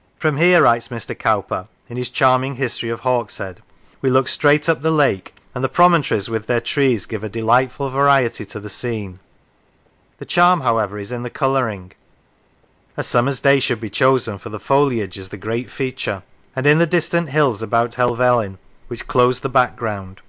"From 0.18 0.38
here," 0.38 0.60
writes 0.62 0.88
Mr. 0.88 1.16
Cowper, 1.16 1.68
in 1.88 1.96
his 1.96 2.10
charming" 2.10 2.56
History 2.56 2.88
of 2.90 3.02
Hawkshead,"" 3.06 3.62
we 4.02 4.10
look 4.10 4.26
straight 4.26 4.68
up 4.68 4.82
the 4.82 4.90
lake, 4.90 5.36
and 5.54 5.62
the 5.62 5.68
promontories, 5.68 6.28
with 6.28 6.48
their 6.48 6.60
trees, 6.60 7.06
give 7.06 7.22
a 7.22 7.28
delightful 7.28 7.88
variety 7.88 8.44
to 8.46 8.58
the 8.58 8.68
scene. 8.68 9.20
The 10.18 10.24
charm, 10.26 10.62
however, 10.62 10.98
is 10.98 11.12
in 11.12 11.22
the 11.22 11.30
colouring 11.30 11.92
(a 12.96 13.04
summer's 13.04 13.38
day 13.38 13.60
should 13.60 13.78
be 13.80 13.88
chosen, 13.88 14.36
for 14.38 14.48
the 14.48 14.58
foliage 14.58 15.16
is 15.16 15.28
the 15.28 15.36
great 15.36 15.70
feature), 15.70 16.24
and 16.56 16.66
in 16.66 16.80
the 16.80 16.84
distant 16.84 17.28
hills 17.28 17.62
about 17.62 17.94
Helvellyn, 17.94 18.58
which 18.88 19.06
close 19.06 19.38
the 19.38 19.48
back 19.48 19.76
ground. 19.76 20.22